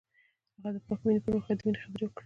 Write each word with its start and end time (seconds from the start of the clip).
هغه 0.61 0.69
د 0.75 0.77
پاک 0.87 0.99
مینه 1.05 1.21
پر 1.23 1.31
مهال 1.37 1.55
د 1.57 1.61
مینې 1.65 1.79
خبرې 1.83 2.05
وکړې. 2.05 2.19